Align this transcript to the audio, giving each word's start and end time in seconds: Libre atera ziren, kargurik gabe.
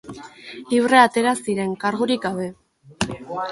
Libre 0.71 1.01
atera 1.01 1.35
ziren, 1.43 1.77
kargurik 1.85 2.27
gabe. 2.29 2.51